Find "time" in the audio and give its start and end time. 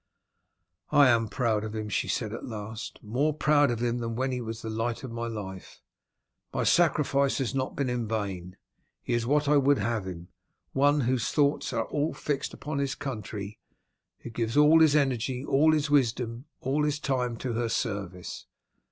16.99-17.37